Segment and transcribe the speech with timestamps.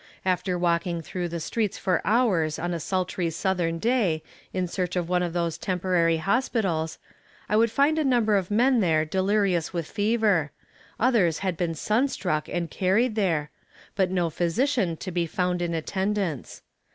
[0.25, 5.07] After walking through the streets for hours on a sultry southern day in search of
[5.07, 6.97] one of those temporary hospitals,
[7.47, 10.51] I would find a number of men there delirious with fever
[10.99, 13.51] others had been sun struck and carried there
[13.95, 16.63] but no physician to be found in attendance.